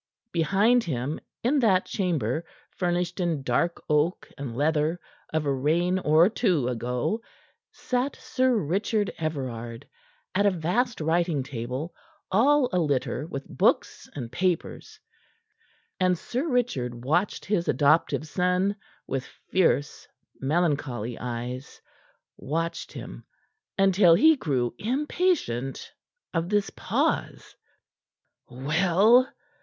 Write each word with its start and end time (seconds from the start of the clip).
Behind 0.31 0.83
him, 0.85 1.19
in 1.43 1.59
that 1.59 1.85
chamber 1.85 2.43
furnished 2.75 3.19
in 3.19 3.43
dark 3.43 3.83
oak 3.87 4.27
and 4.35 4.57
leather 4.57 4.99
of 5.31 5.45
a 5.45 5.53
reign 5.53 5.99
or 5.99 6.27
two 6.27 6.67
ago, 6.67 7.21
sat 7.71 8.15
Sir 8.15 8.57
Richard 8.57 9.13
Everard 9.19 9.87
at 10.33 10.47
a 10.47 10.49
vast 10.49 11.01
writing 11.01 11.43
table 11.43 11.93
all 12.31 12.67
a 12.73 12.79
litter 12.79 13.27
with 13.27 13.45
books 13.47 14.09
and 14.15 14.31
papers; 14.31 14.99
and 15.99 16.17
Sir 16.17 16.47
Richard 16.49 17.05
watched 17.05 17.45
his 17.45 17.67
adoptive 17.67 18.27
son 18.27 18.75
with 19.05 19.23
fierce, 19.51 20.07
melancholy 20.39 21.19
eyes, 21.19 21.79
watched 22.37 22.91
him 22.93 23.23
until 23.77 24.15
he 24.15 24.35
grew 24.35 24.73
impatient 24.79 25.91
of 26.33 26.49
this 26.49 26.71
pause. 26.71 27.55
"Well?" 28.49 29.31